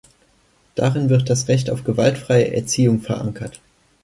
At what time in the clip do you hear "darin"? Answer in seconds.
0.73-1.09